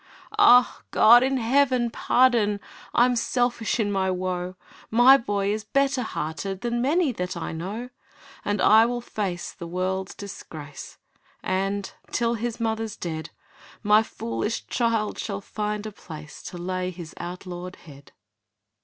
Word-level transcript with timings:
'Ah, 0.39 0.81
God 0.89 1.21
in 1.21 1.37
Heaven 1.37 1.91
pardon! 1.91 2.59
I'm 2.91 3.15
selfish 3.15 3.79
in 3.79 3.91
my 3.91 4.09
woe 4.09 4.55
My 4.89 5.15
boy 5.15 5.53
is 5.53 5.63
better 5.63 6.01
hearted 6.01 6.61
Than 6.61 6.81
many 6.81 7.11
that 7.11 7.37
I 7.37 7.51
know. 7.51 7.91
And 8.43 8.59
I 8.63 8.83
will 8.87 9.01
face 9.01 9.51
the 9.51 9.67
world's 9.67 10.15
disgrace, 10.15 10.97
And, 11.43 11.93
till 12.11 12.33
his 12.33 12.59
mother's 12.59 12.95
dead, 12.97 13.29
My 13.83 14.01
foolish 14.01 14.65
child 14.65 15.19
shall 15.19 15.39
find 15.39 15.85
a 15.85 15.91
place 15.91 16.41
To 16.45 16.57
lay 16.57 16.89
his 16.89 17.13
outlawed 17.17 17.75
head.' 17.75 18.11